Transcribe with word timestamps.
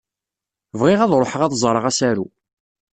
Bɣiɣ 0.79 0.99
ad 1.01 1.11
ṛuḥeɣ 1.21 1.41
ad 1.43 1.53
ẓṛeɣ 1.63 1.85
asaru. 1.89 2.27